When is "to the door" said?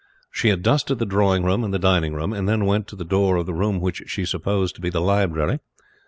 2.87-3.35